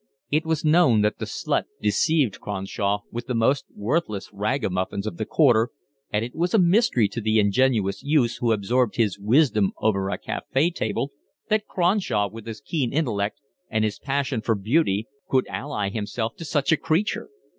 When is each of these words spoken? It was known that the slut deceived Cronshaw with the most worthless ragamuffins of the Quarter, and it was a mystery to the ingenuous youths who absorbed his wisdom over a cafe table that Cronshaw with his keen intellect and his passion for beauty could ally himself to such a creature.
It 0.31 0.47
was 0.47 0.65
known 0.65 1.01
that 1.03 1.19
the 1.19 1.25
slut 1.27 1.65
deceived 1.79 2.39
Cronshaw 2.41 3.01
with 3.11 3.27
the 3.27 3.35
most 3.35 3.65
worthless 3.71 4.31
ragamuffins 4.33 5.05
of 5.05 5.17
the 5.17 5.27
Quarter, 5.27 5.69
and 6.11 6.25
it 6.25 6.33
was 6.33 6.55
a 6.55 6.57
mystery 6.57 7.07
to 7.09 7.21
the 7.21 7.37
ingenuous 7.39 8.01
youths 8.01 8.37
who 8.37 8.51
absorbed 8.51 8.95
his 8.95 9.19
wisdom 9.19 9.73
over 9.77 10.09
a 10.09 10.17
cafe 10.17 10.71
table 10.71 11.11
that 11.49 11.67
Cronshaw 11.67 12.29
with 12.31 12.47
his 12.47 12.61
keen 12.61 12.91
intellect 12.91 13.41
and 13.69 13.83
his 13.83 13.99
passion 13.99 14.41
for 14.41 14.55
beauty 14.55 15.07
could 15.29 15.45
ally 15.47 15.89
himself 15.91 16.35
to 16.37 16.45
such 16.45 16.71
a 16.71 16.77
creature. 16.77 17.29